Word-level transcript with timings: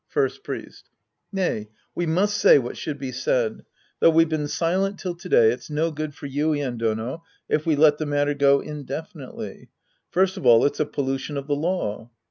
First 0.07 0.43
Priest. 0.43 0.89
Nay, 1.31 1.69
we 1.93 2.07
must 2.07 2.35
say 2.37 2.57
what 2.57 2.75
should 2.75 2.97
be 2.97 3.11
said. 3.11 3.63
Though 3.99 4.09
we've 4.09 4.27
been 4.27 4.47
silent 4.47 4.97
till 4.97 5.13
to 5.13 5.29
day, 5.29 5.51
it's 5.51 5.69
no 5.69 5.91
good 5.91 6.15
for 6.15 6.25
Yuien 6.27 6.79
Dono 6.79 7.21
if 7.47 7.67
we 7.67 7.75
let 7.75 7.99
the 7.99 8.07
matter 8.07 8.33
go 8.33 8.57
indefi 8.61 9.13
nitely. 9.13 9.67
First 10.09 10.37
of 10.37 10.45
all 10.47 10.65
it's 10.65 10.79
a 10.79 10.87
pollution 10.87 11.37
of 11.37 11.45
the 11.45 11.53
law. 11.55 12.09